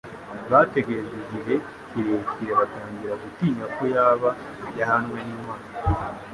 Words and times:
Bategereje 0.51 1.13
igihe 1.23 1.55
kirekire, 1.89 2.51
batangira 2.59 3.13
gutinya 3.23 3.65
ko 3.75 3.83
yaba 3.95 4.29
yahanwe 4.79 5.17
n'Imana. 5.27 5.67